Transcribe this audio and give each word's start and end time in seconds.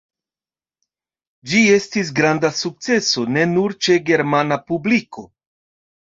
Ĝi 1.49 1.59
estis 1.73 2.07
granda 2.19 2.49
sukceso, 2.59 3.25
ne 3.35 3.43
nur 3.51 3.75
ĉe 3.89 3.99
germana 4.09 4.57
publiko. 4.71 5.27